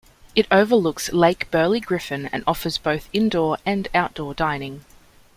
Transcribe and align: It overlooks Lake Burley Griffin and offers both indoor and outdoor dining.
It 0.33 0.47
overlooks 0.49 1.13
Lake 1.13 1.51
Burley 1.51 1.79
Griffin 1.79 2.25
and 2.33 2.43
offers 2.47 2.79
both 2.79 3.07
indoor 3.13 3.59
and 3.67 3.87
outdoor 3.93 4.33
dining. 4.33 4.83